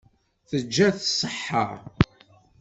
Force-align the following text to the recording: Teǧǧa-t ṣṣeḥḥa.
Teǧǧa-t 0.49 0.99
ṣṣeḥḥa. 1.09 1.65